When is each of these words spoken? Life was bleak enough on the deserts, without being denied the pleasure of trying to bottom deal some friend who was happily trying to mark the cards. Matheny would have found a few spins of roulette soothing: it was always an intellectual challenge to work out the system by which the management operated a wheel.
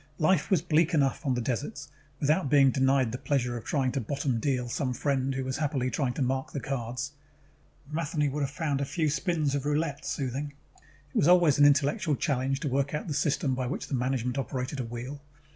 Life 0.17 0.49
was 0.49 0.63
bleak 0.63 0.95
enough 0.95 1.23
on 1.27 1.35
the 1.35 1.41
deserts, 1.41 1.89
without 2.19 2.49
being 2.49 2.71
denied 2.71 3.11
the 3.11 3.19
pleasure 3.19 3.55
of 3.55 3.63
trying 3.65 3.91
to 3.91 4.01
bottom 4.01 4.39
deal 4.39 4.67
some 4.67 4.95
friend 4.95 5.35
who 5.35 5.43
was 5.43 5.57
happily 5.57 5.91
trying 5.91 6.13
to 6.13 6.23
mark 6.23 6.51
the 6.53 6.59
cards. 6.59 7.11
Matheny 7.87 8.27
would 8.27 8.41
have 8.41 8.49
found 8.49 8.81
a 8.81 8.85
few 8.85 9.09
spins 9.11 9.53
of 9.53 9.63
roulette 9.63 10.03
soothing: 10.03 10.53
it 10.77 11.15
was 11.17 11.27
always 11.27 11.59
an 11.59 11.65
intellectual 11.67 12.15
challenge 12.15 12.61
to 12.61 12.67
work 12.67 12.95
out 12.95 13.07
the 13.07 13.13
system 13.13 13.53
by 13.53 13.67
which 13.67 13.89
the 13.89 13.93
management 13.93 14.39
operated 14.39 14.79
a 14.79 14.83
wheel. 14.83 15.21